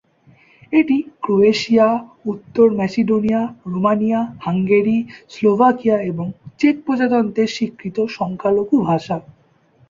[0.73, 1.87] এটি ক্রোয়েশিয়া,
[2.25, 3.41] উত্তর Macedonia,
[3.65, 4.97] Romania, Hungary,
[5.29, 6.25] Slovakia এবং
[6.59, 9.17] চেক প্রজাতন্ত্রের স্বীকৃত সংখ্যালঘু ভাষা।